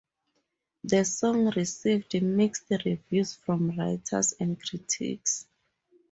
The 0.83 1.03
song 1.05 1.51
received 1.55 2.19
mixed 2.23 2.71
reviews 2.85 3.35
from 3.35 3.77
writers 3.77 4.33
and 4.39 4.59
critics. 4.59 5.45